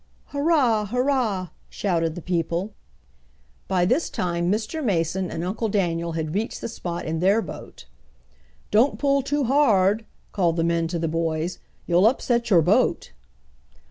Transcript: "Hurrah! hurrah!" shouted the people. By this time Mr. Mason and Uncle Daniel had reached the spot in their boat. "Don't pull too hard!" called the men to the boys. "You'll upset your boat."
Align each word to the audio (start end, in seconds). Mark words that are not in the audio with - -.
"Hurrah! 0.29 0.85
hurrah!" 0.87 1.49
shouted 1.69 2.15
the 2.15 2.23
people. 2.23 2.73
By 3.67 3.85
this 3.85 4.09
time 4.09 4.51
Mr. 4.51 4.83
Mason 4.83 5.29
and 5.29 5.43
Uncle 5.43 5.69
Daniel 5.69 6.13
had 6.13 6.33
reached 6.33 6.59
the 6.61 6.67
spot 6.67 7.05
in 7.05 7.19
their 7.19 7.39
boat. 7.39 7.85
"Don't 8.71 8.97
pull 8.97 9.21
too 9.21 9.43
hard!" 9.43 10.07
called 10.31 10.55
the 10.55 10.63
men 10.63 10.87
to 10.87 10.97
the 10.97 11.07
boys. 11.07 11.59
"You'll 11.85 12.07
upset 12.07 12.49
your 12.49 12.63
boat." 12.63 13.11